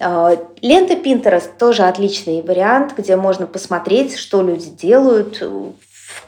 [0.00, 5.42] А, лента Pinterest тоже отличный вариант, где можно посмотреть, что люди делают,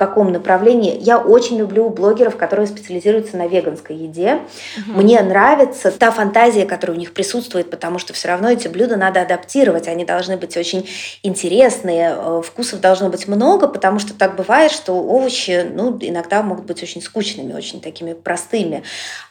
[0.00, 0.96] каком направлении.
[0.98, 4.40] Я очень люблю блогеров, которые специализируются на веганской еде.
[4.78, 5.02] Угу.
[5.02, 9.20] Мне нравится та фантазия, которая у них присутствует, потому что все равно эти блюда надо
[9.20, 9.88] адаптировать.
[9.88, 10.88] Они должны быть очень
[11.22, 16.64] интересные, э, вкусов должно быть много, потому что так бывает, что овощи ну, иногда могут
[16.64, 18.82] быть очень скучными, очень такими простыми.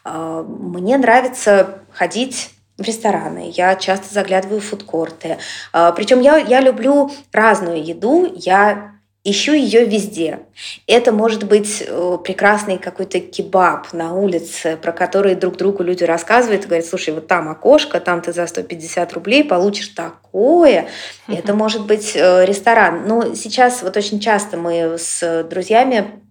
[0.04, 5.40] А, мне нравится ходить в рестораны, я часто заглядываю в фудкорты.
[5.74, 10.40] А, Причем я, я люблю разную еду, я ищу ее везде.
[10.88, 16.64] Это может быть э, прекрасный какой-то кебаб на улице, про который друг другу люди рассказывают
[16.64, 20.88] и говорят, слушай, вот там окошко, там ты за 150 рублей получишь такое.
[21.28, 23.08] Это может быть э, ресторан.
[23.08, 26.22] Ну, сейчас вот очень часто мы с друзьями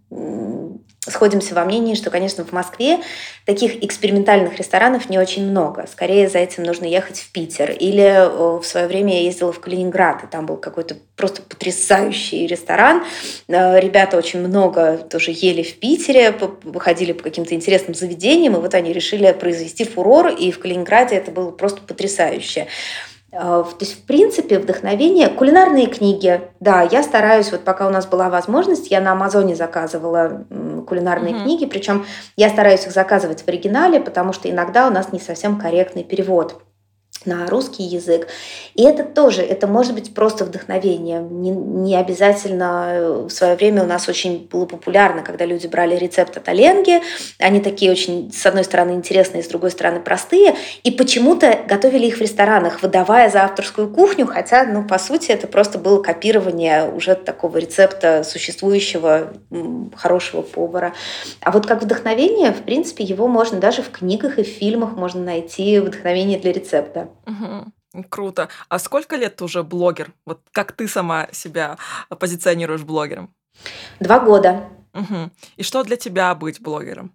[1.10, 3.00] сходимся во мнении, что, конечно, в Москве
[3.44, 5.86] таких экспериментальных ресторанов не очень много.
[5.90, 7.70] Скорее за этим нужно ехать в Питер.
[7.70, 12.46] Или э, в свое время я ездила в Калининград, и там был какой-то просто потрясающий
[12.46, 13.04] ресторан.
[13.48, 16.34] Э, ребята очень много тоже ели в Питере,
[16.76, 21.30] ходили по каким-то интересным заведениям, и вот они решили произвести фурор, и в Калининграде это
[21.30, 22.68] было просто потрясающе.
[23.30, 25.28] А, то есть, в принципе, вдохновение.
[25.28, 26.40] Кулинарные книги.
[26.60, 30.46] Да, я стараюсь, вот пока у нас была возможность, я на Амазоне заказывала
[30.86, 31.42] кулинарные mm-hmm.
[31.42, 35.58] книги, причем я стараюсь их заказывать в оригинале, потому что иногда у нас не совсем
[35.58, 36.62] корректный перевод
[37.24, 38.28] на русский язык.
[38.74, 41.20] И это тоже, это может быть просто вдохновение.
[41.20, 45.96] Не, не обязательно э, в свое время у нас очень было популярно, когда люди брали
[45.96, 47.00] рецепт от Оленги.
[47.38, 50.54] Они такие очень, с одной стороны, интересные, с другой стороны, простые.
[50.84, 55.46] И почему-то готовили их в ресторанах, выдавая за авторскую кухню, хотя, ну, по сути, это
[55.46, 59.32] просто было копирование уже такого рецепта существующего
[59.96, 60.94] хорошего повара.
[61.40, 65.22] А вот как вдохновение, в принципе, его можно даже в книгах и в фильмах можно
[65.22, 67.08] найти вдохновение для рецепта.
[67.26, 68.04] Угу.
[68.08, 68.48] Круто.
[68.68, 70.12] А сколько лет ты уже блогер?
[70.26, 71.78] Вот как ты сама себя
[72.08, 73.34] позиционируешь блогером?
[74.00, 74.68] Два года.
[74.94, 75.30] Угу.
[75.56, 77.12] И что для тебя быть блогером?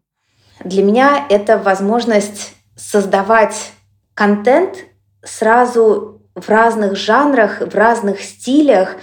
[0.63, 3.73] Для меня это возможность создавать
[4.13, 4.85] контент
[5.23, 8.95] сразу в разных жанрах, в разных стилях.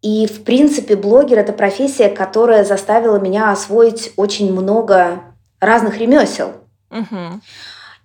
[0.00, 5.22] И, в принципе, блогер— это профессия, которая заставила меня освоить очень много
[5.60, 6.54] разных ремесел.
[6.90, 7.40] Угу.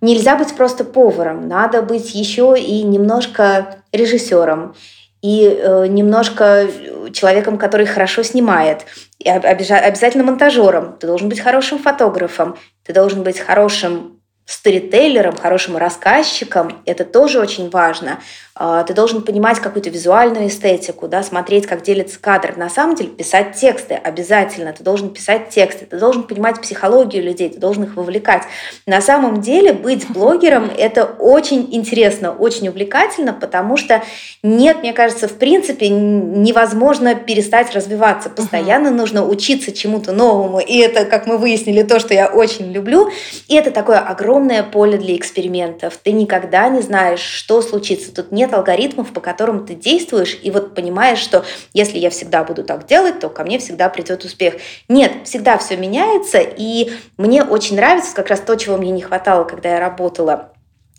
[0.00, 4.74] Нельзя быть просто поваром, надо быть еще и немножко режиссером,
[5.22, 6.68] и э, немножко
[7.12, 8.84] человеком, который хорошо снимает,
[9.18, 10.96] и обязательно монтажером.
[10.98, 16.80] Ты должен быть хорошим фотографом, ты должен быть хорошим сторителлером, хорошим рассказчиком.
[16.86, 18.20] Это тоже очень важно.
[18.60, 22.56] А, ты должен понимать какую-то визуальную эстетику, да, смотреть, как делится кадр.
[22.56, 24.72] На самом деле писать тексты обязательно.
[24.72, 28.42] Ты должен писать тексты, ты должен понимать психологию людей, ты должен их вовлекать.
[28.84, 34.02] На самом деле быть блогером– это очень интересно, очень увлекательно, потому что
[34.42, 38.28] нет, мне кажется, в принципе невозможно перестать развиваться.
[38.28, 38.92] Постоянно uh-huh.
[38.92, 40.58] нужно учиться чему-то новому.
[40.58, 43.08] И это, как мы выяснили, то, что я очень люблю.
[43.46, 45.96] И это такое огромное поле для экспериментов.
[46.02, 48.12] Ты никогда не знаешь, что случится.
[48.12, 52.44] Тут нет нет алгоритмов, по которым ты действуешь, и вот понимаешь, что если я всегда
[52.44, 54.54] буду так делать, то ко мне всегда придет успех.
[54.88, 59.44] Нет, всегда все меняется, и мне очень нравится как раз то, чего мне не хватало,
[59.44, 60.52] когда я работала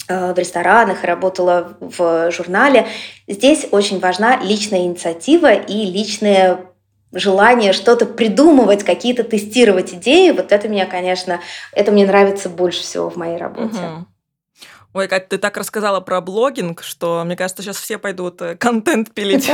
[0.07, 2.88] э, в ресторанах, работала в журнале.
[3.27, 6.59] Здесь очень важна личная инициатива и личное
[7.12, 10.29] желание что-то придумывать, какие-то тестировать идеи.
[10.29, 11.39] Вот это меня, конечно,
[11.73, 13.79] это мне нравится больше всего в моей работе.
[13.79, 14.05] Угу.
[14.91, 19.13] Ой, Кать, ты так рассказала про блогинг, что, мне кажется, сейчас все пойдут э, контент
[19.13, 19.47] пилить.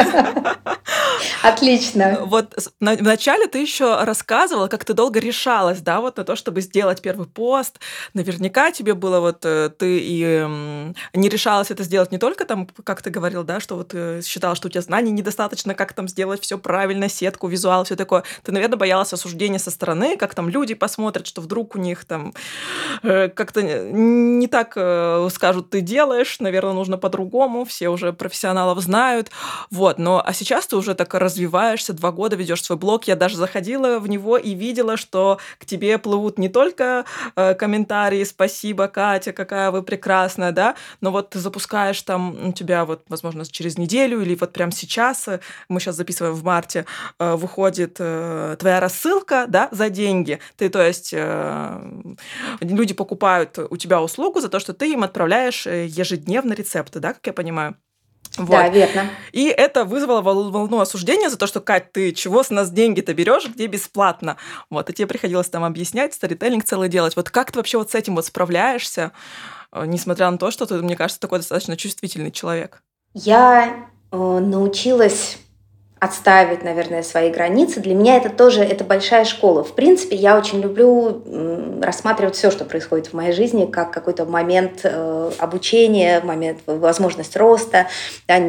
[1.43, 2.19] Отлично.
[2.21, 7.02] Вот вначале ты еще рассказывала, как ты долго решалась, да, вот на то, чтобы сделать
[7.02, 7.82] первый пост.
[8.13, 10.48] Наверняка тебе было вот, э, ты и
[11.13, 14.56] не решалась это сделать не только там, как ты говорил, да, что вот э, считала,
[14.56, 18.24] что у тебя знаний недостаточно, как там сделать все правильно, сетку, визуал, все такое.
[18.43, 22.34] Ты, наверное, боялась осуждения со стороны, как там люди посмотрят, что вдруг у них там
[23.02, 24.78] как-то не так
[25.30, 29.32] скажут, ты делаешь, наверное, нужно по-другому, все уже профессионалов знают.
[29.72, 33.06] Вот, но а сейчас ты уже так развиваешься, два года ведешь свой блог.
[33.06, 38.24] Я даже заходила в него и видела, что к тебе плывут не только э, комментарии
[38.24, 43.46] «Спасибо, Катя, какая вы прекрасная», да, но вот ты запускаешь там, у тебя вот, возможно,
[43.46, 46.86] через неделю или вот прямо сейчас, э, мы сейчас записываем в марте,
[47.20, 50.40] э, выходит э, твоя рассылка, да, за деньги.
[50.58, 52.14] Ты, то есть, э,
[52.62, 57.13] люди покупают у тебя услугу за то, что ты им отправляешь э, ежедневно рецепты, да,
[57.13, 57.78] как я понимаю?
[58.38, 58.49] Вот.
[58.49, 59.10] Да, верно.
[59.32, 63.47] И это вызвало волну осуждения за то, что, Кать, ты чего с нас деньги-то берешь,
[63.47, 64.36] где бесплатно?
[64.69, 67.15] Вот, и тебе приходилось там объяснять, старителлинг целый делать.
[67.15, 69.13] Вот как ты вообще вот с этим вот справляешься,
[69.71, 72.84] э, несмотря на то, что ты, мне кажется, такой достаточно чувствительный человек?
[73.13, 75.38] Я э, научилась
[76.06, 77.82] отставить, наверное, свои границы.
[77.82, 79.63] Для меня это тоже это большая школа.
[79.63, 81.22] В принципе, я очень люблю
[81.82, 87.88] рассматривать все, что происходит в моей жизни, как какой-то момент э, обучения, момент возможность роста,
[88.28, 88.39] да,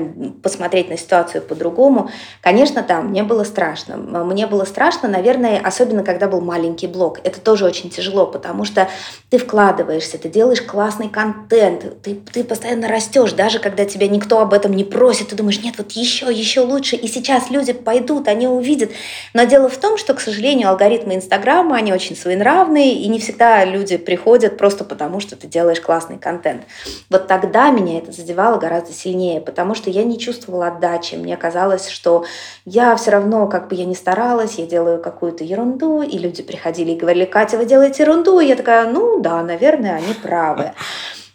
[0.42, 2.10] посмотреть на ситуацию по-другому.
[2.40, 3.96] Конечно, да, мне было страшно.
[3.96, 7.20] Мне было страшно, наверное, особенно когда был маленький блог.
[7.24, 8.88] Это тоже очень тяжело, потому что
[9.30, 14.52] ты вкладываешься, ты делаешь классный контент, ты, ты постоянно растешь, даже когда тебя никто об
[14.52, 16.96] этом не просит, ты думаешь, нет, вот еще, еще лучше.
[16.96, 18.90] И сейчас люди пойдут, они увидят.
[19.34, 23.64] Но дело в том, что, к сожалению, алгоритмы Инстаграма, они очень своенравные, и не всегда
[23.64, 26.62] люди приходят просто потому, что ты делаешь классный контент.
[27.10, 31.14] Вот тогда меня это задевало гораздо сильнее, потому что я не чувствовала отдачи.
[31.14, 32.24] Мне казалось, что
[32.64, 36.92] я все равно, как бы я ни старалась, я делаю какую-то ерунду, и люди приходили
[36.92, 40.72] и говорили, Катя, вы делаете ерунду, и я такая, ну да, наверное, они правы.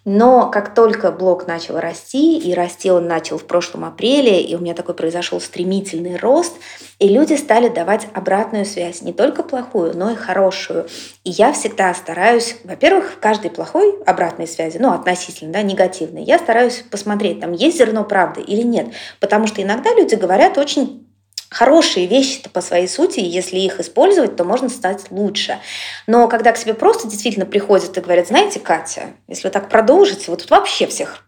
[0.03, 4.59] Но как только блог начал расти, и расти он начал в прошлом апреле, и у
[4.59, 6.53] меня такой произошел стремительный рост,
[6.97, 10.87] и люди стали давать обратную связь, не только плохую, но и хорошую.
[11.23, 16.39] И я всегда стараюсь, во-первых, в каждой плохой обратной связи, ну, относительно, да, негативной, я
[16.39, 18.87] стараюсь посмотреть, там есть зерно правды или нет.
[19.19, 21.10] Потому что иногда люди говорят очень
[21.51, 25.59] хорошие вещи-то по своей сути, если их использовать, то можно стать лучше.
[26.07, 30.31] Но когда к себе просто действительно приходят и говорят, знаете, Катя, если вы так продолжите,
[30.31, 31.25] вот тут вообще всех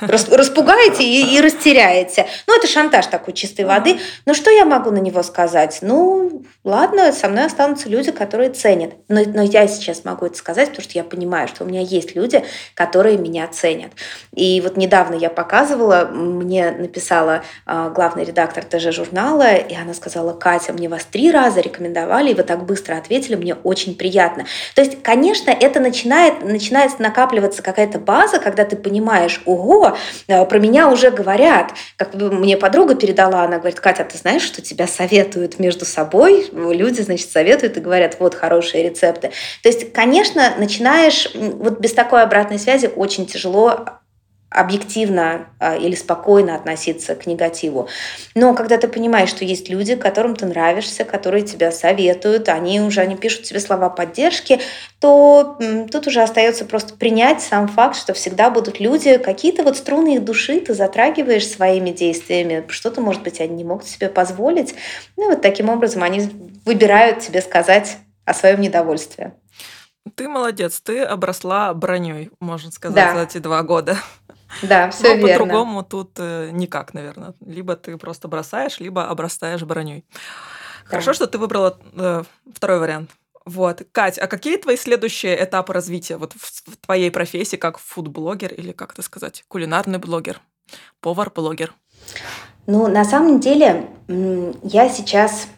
[0.00, 2.26] распугаете и, и растеряете.
[2.46, 3.98] Ну, это шантаж такой чистой воды.
[4.26, 5.78] Но что я могу на него сказать?
[5.80, 8.92] Ну, ладно, со мной останутся люди, которые ценят.
[9.08, 12.14] Но, но я сейчас могу это сказать, потому что я понимаю, что у меня есть
[12.14, 13.92] люди, которые меня ценят.
[14.34, 20.32] И вот недавно я показывала, мне написала э, главный редактор ТЖ журнала, и она сказала,
[20.32, 24.44] Катя, мне вас три раза рекомендовали, и вы так быстро ответили, мне очень приятно.
[24.74, 29.96] То есть, конечно, это начинает, начинает накапливаться какая-то база, когда ты понимаешь, думаешь, ого,
[30.26, 31.72] э, про меня уже говорят.
[31.96, 36.48] Как мне подруга передала, она говорит, Катя, ты знаешь, что тебя советуют между собой?
[36.52, 39.30] Люди, значит, советуют и говорят, вот хорошие рецепты.
[39.62, 43.97] То есть, конечно, начинаешь, вот без такой обратной связи очень тяжело
[44.50, 47.88] объективно а, или спокойно относиться к негативу.
[48.34, 53.02] Но когда ты понимаешь, что есть люди, которым ты нравишься, которые тебя советуют, они уже
[53.02, 54.60] они пишут тебе слова поддержки,
[55.00, 55.58] то
[55.92, 60.24] тут уже остается просто принять сам факт, что всегда будут люди, какие-то вот струны их
[60.24, 64.74] души ты затрагиваешь своими действиями, что-то, может быть, они не могут себе позволить.
[65.16, 66.30] Ну и вот таким образом они
[66.64, 69.34] выбирают тебе сказать о своем недовольстве.
[70.14, 73.14] Ты молодец, ты обросла броней, можно сказать, да.
[73.14, 73.98] за эти два года.
[74.62, 75.28] Да, все Но верно.
[75.28, 77.34] по-другому тут э, никак, наверное.
[77.44, 80.04] Либо ты просто бросаешь, либо обрастаешь броней.
[80.10, 80.90] Да.
[80.90, 82.22] Хорошо, что ты выбрала э,
[82.54, 83.10] второй вариант.
[83.44, 83.82] Вот.
[83.92, 88.72] Кать, а какие твои следующие этапы развития вот в, в твоей профессии как фуд-блогер или,
[88.72, 90.40] как это сказать, кулинарный блогер,
[91.00, 91.74] повар-блогер?
[92.66, 95.48] Ну, на самом деле, я сейчас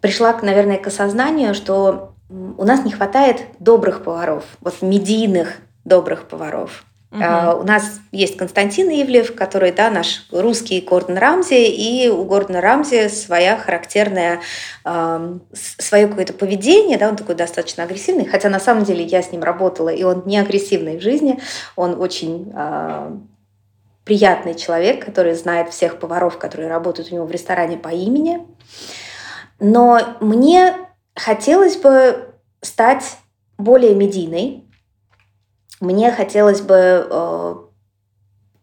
[0.00, 6.84] пришла, наверное, к осознанию, что у нас не хватает добрых поваров, вот медийных добрых поваров.
[7.16, 7.60] Угу.
[7.60, 13.08] У нас есть Константин Ивлев, который, да, наш русский Гордон Рамзи, и у Гордона Рамзи
[13.08, 14.40] своя характерная,
[15.52, 19.42] свое какое-то поведение, да, он такой достаточно агрессивный, хотя на самом деле я с ним
[19.42, 21.40] работала, и он не агрессивный в жизни,
[21.74, 22.52] он очень
[24.04, 28.46] приятный человек, который знает всех поваров, которые работают у него в ресторане по имени.
[29.58, 30.74] Но мне
[31.14, 32.28] хотелось бы
[32.60, 33.16] стать
[33.58, 34.65] более медийной,
[35.80, 37.54] мне хотелось бы, э,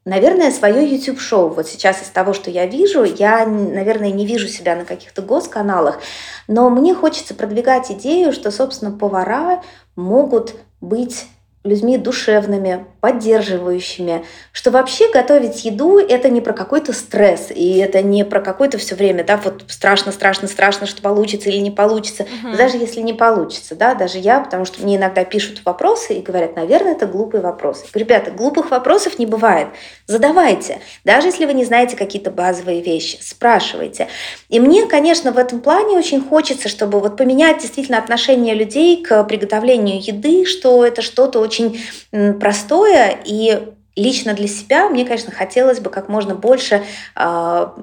[0.05, 1.49] наверное, свое YouTube-шоу.
[1.49, 5.99] Вот сейчас из того, что я вижу, я, наверное, не вижу себя на каких-то госканалах,
[6.47, 9.61] но мне хочется продвигать идею, что, собственно, повара
[9.95, 11.27] могут быть
[11.63, 18.25] людьми душевными, поддерживающими, что вообще готовить еду это не про какой-то стресс, и это не
[18.25, 22.57] про какой-то все время, да, вот страшно, страшно, страшно, что получится или не получится, угу.
[22.57, 26.57] даже если не получится, да, даже я, потому что мне иногда пишут вопросы и говорят,
[26.57, 27.85] наверное, это глупый вопрос.
[27.93, 29.69] Ребята, глупых вопросов не бывает,
[30.05, 34.09] задавайте, даже если вы не знаете какие-то базовые вещи, спрашивайте.
[34.49, 39.23] И мне, конечно, в этом плане очень хочется, чтобы вот поменять действительно отношение людей к
[39.23, 45.79] приготовлению еды, что это что-то очень очень простое и лично для себя мне, конечно, хотелось
[45.79, 46.83] бы как можно больше
[47.15, 47.75] а,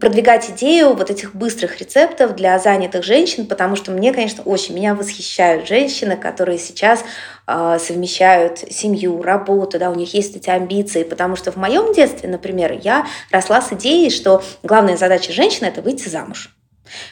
[0.00, 4.94] продвигать идею вот этих быстрых рецептов для занятых женщин, потому что мне, конечно, очень меня
[4.94, 7.02] восхищают женщины, которые сейчас
[7.46, 12.28] э, совмещают семью, работу, да, у них есть эти амбиции, потому что в моем детстве,
[12.28, 16.54] например, я росла с идеей, что главная задача женщины это выйти замуж.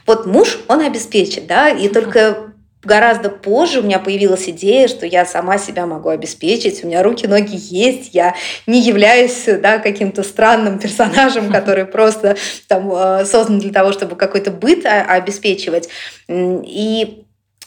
[0.06, 2.53] Вот муж, он обеспечит, да, и только
[2.84, 7.26] гораздо позже у меня появилась идея, что я сама себя могу обеспечить, у меня руки,
[7.26, 8.34] ноги есть, я
[8.66, 12.36] не являюсь да, каким-то странным персонажем, который просто
[12.68, 15.88] там, э, создан для того, чтобы какой-то быт а, обеспечивать.
[16.28, 17.23] И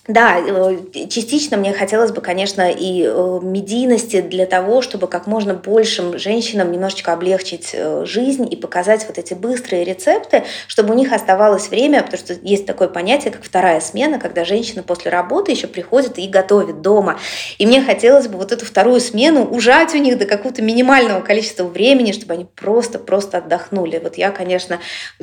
[0.07, 0.77] да, э,
[1.09, 6.71] частично мне хотелось бы, конечно, и э, медийности для того, чтобы как можно большим женщинам
[6.71, 12.03] немножечко облегчить э, жизнь и показать вот эти быстрые рецепты, чтобы у них оставалось время,
[12.03, 16.27] потому что есть такое понятие, как вторая смена, когда женщина после работы еще приходит и
[16.29, 17.19] готовит дома.
[17.57, 21.65] И мне хотелось бы вот эту вторую смену ужать у них до какого-то минимального количества
[21.65, 23.99] времени, чтобы они просто-просто отдохнули.
[24.01, 24.79] Вот я, конечно,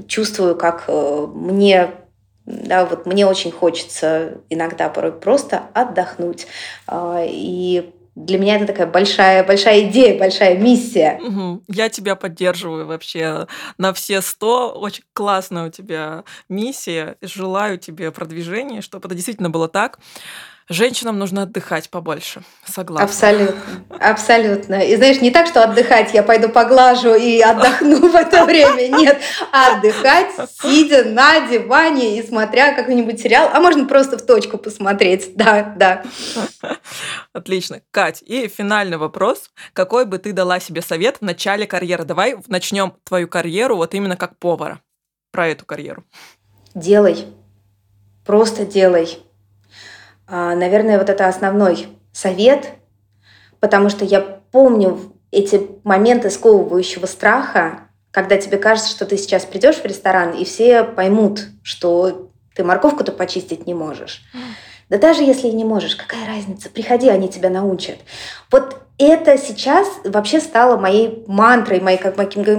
[0.08, 1.88] чувствую, как мне
[2.46, 6.46] да, вот мне очень хочется иногда порой просто отдохнуть.
[6.86, 11.18] А, и для меня это такая большая, большая идея, большая миссия.
[11.20, 11.64] Угу.
[11.68, 13.46] Я тебя поддерживаю вообще
[13.78, 14.72] на все сто.
[14.72, 17.16] Очень классная у тебя миссия.
[17.22, 19.98] Желаю тебе продвижения, чтобы это действительно было так.
[20.70, 22.42] Женщинам нужно отдыхать побольше.
[22.64, 23.04] Согласна.
[23.04, 23.84] Абсолютно.
[24.00, 24.74] Абсолютно.
[24.76, 28.88] И знаешь, не так, что отдыхать, я пойду поглажу и отдохну в это время.
[28.96, 29.20] Нет,
[29.52, 35.36] отдыхать, сидя на диване и смотря какой-нибудь сериал, а можно просто в точку посмотреть.
[35.36, 36.02] Да, да.
[37.34, 37.82] Отлично.
[37.90, 39.50] Кать, и финальный вопрос.
[39.74, 42.04] Какой бы ты дала себе совет в начале карьеры?
[42.04, 44.80] Давай начнем твою карьеру вот именно как повара.
[45.30, 46.04] Про эту карьеру.
[46.74, 47.26] Делай.
[48.24, 49.18] Просто делай
[50.54, 52.70] наверное, вот это основной совет,
[53.60, 54.98] потому что я помню
[55.30, 60.84] эти моменты сковывающего страха, когда тебе кажется, что ты сейчас придешь в ресторан, и все
[60.84, 64.22] поймут, что ты морковку-то почистить не можешь.
[64.88, 66.68] Да даже если и не можешь, какая разница?
[66.68, 67.96] Приходи, они тебя научат.
[68.50, 72.56] Вот это сейчас вообще стало моей мантрой, моей как, каким-то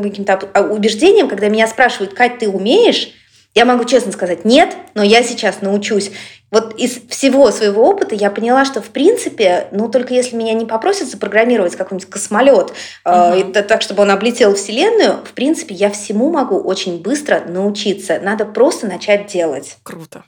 [0.70, 3.14] убеждением, когда меня спрашивают, Кать, ты умеешь?
[3.56, 6.12] Я могу честно сказать нет, но я сейчас научусь.
[6.52, 10.66] Вот из всего своего опыта я поняла, что в принципе, ну только если меня не
[10.66, 12.74] попросят запрограммировать какой-нибудь космолет,
[13.06, 13.54] uh-huh.
[13.56, 18.20] э, так, чтобы он облетел Вселенную, в принципе, я всему могу очень быстро научиться.
[18.20, 19.78] Надо просто начать делать.
[19.84, 20.26] Круто.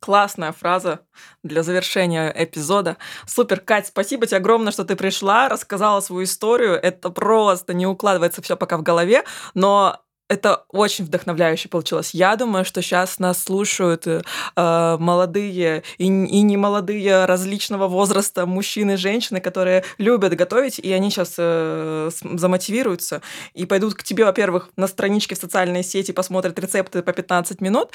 [0.00, 1.00] Классная фраза
[1.44, 2.96] для завершения эпизода.
[3.26, 6.72] Супер, Кать, спасибо тебе огромное, что ты пришла, рассказала свою историю.
[6.72, 10.00] Это просто не укладывается все пока в голове, но
[10.30, 12.14] это очень вдохновляюще получилось.
[12.14, 14.22] Я думаю, что сейчас нас слушают э,
[14.56, 21.10] молодые и, и не молодые различного возраста мужчины и женщины, которые любят готовить, и они
[21.10, 23.22] сейчас э, замотивируются
[23.54, 27.90] и пойдут к тебе, во-первых, на страничке в социальной сети, посмотрят рецепты по 15 минут,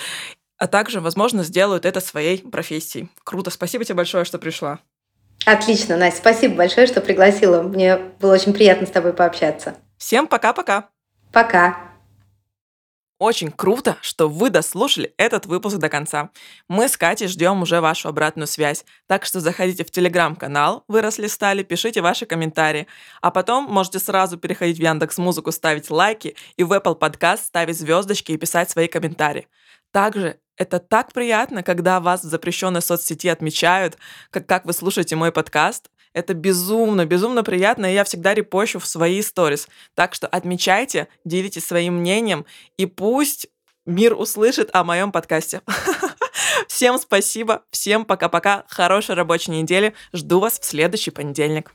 [0.57, 3.07] а также, возможно, сделают это своей профессией.
[3.23, 4.79] Круто, спасибо тебе большое, что пришла.
[5.45, 7.61] Отлично, Настя, спасибо большое, что пригласила.
[7.61, 9.75] Мне было очень приятно с тобой пообщаться.
[9.97, 10.89] Всем пока-пока.
[11.31, 11.47] Пока.
[11.47, 11.73] -пока.
[11.73, 11.94] пока.
[13.17, 16.31] Очень круто, что вы дослушали этот выпуск до конца.
[16.67, 21.63] Мы с Катей ждем уже вашу обратную связь, так что заходите в телеграм-канал «Выросли стали»,
[21.63, 22.87] пишите ваши комментарии,
[23.21, 27.79] а потом можете сразу переходить в Яндекс Музыку, ставить лайки и в Apple Podcast ставить
[27.79, 29.47] звездочки и писать свои комментарии.
[29.93, 33.97] Также это так приятно, когда вас в запрещенной соцсети отмечают,
[34.29, 35.89] как, как вы слушаете мой подкаст.
[36.15, 39.67] Это безумно, безумно приятно, и я всегда репощу в свои сторис.
[39.95, 42.45] Так что отмечайте, делитесь своим мнением,
[42.77, 43.47] и пусть
[43.85, 45.61] мир услышит о моем подкасте.
[46.69, 49.93] Всем спасибо, всем пока-пока, хорошей рабочей недели.
[50.13, 51.73] Жду вас в следующий понедельник.